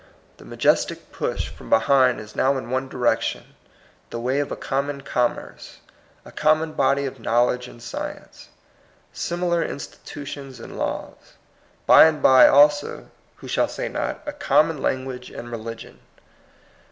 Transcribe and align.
The 0.37 0.45
majestic 0.45 1.11
push 1.11 1.47
from 1.49 1.69
behind 1.69 2.19
is 2.19 2.35
now 2.35 2.57
in 2.57 2.71
one 2.71 2.89
direction, 2.89 3.53
the 4.09 4.19
way 4.19 4.39
of 4.39 4.51
a 4.51 4.55
common 4.55 5.01
commerce, 5.01 5.77
a 6.25 6.31
common 6.31 6.73
body 6.73 7.05
of 7.05 7.19
knowledge 7.19 7.67
and 7.67 7.79
science, 7.83 8.49
similar 9.13 9.63
institu 9.63 10.25
tions 10.25 10.59
and 10.59 10.75
laws, 10.75 11.33
by 11.85 12.05
and 12.05 12.19
by 12.19 12.47
also 12.47 13.11
(who 13.35 13.47
shall 13.47 13.67
say 13.67 13.87
not?), 13.89 14.23
a 14.25 14.33
common 14.33 14.81
language 14.81 15.29
and 15.29 15.49
reli 15.49 15.75
gion. 15.75 15.97